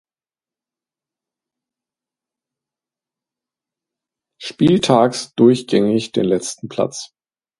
Spieltags 4.41 5.35
durchgängig 5.35 6.11
den 6.13 6.25
letzten 6.25 6.69
Platz. 6.69 7.11